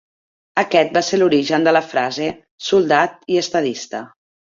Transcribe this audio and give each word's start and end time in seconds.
Aquest 0.59 0.95
va 0.99 1.03
ser 1.09 1.19
l'origen 1.19 1.67
de 1.67 1.73
la 1.77 1.81
frase 1.89 2.29
"soldat 2.69 3.29
i 3.35 3.39
estadista". 3.43 4.01